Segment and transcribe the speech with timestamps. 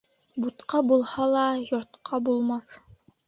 [0.43, 2.75] Бутҡа булһа ла, йортҡа булмаҫ.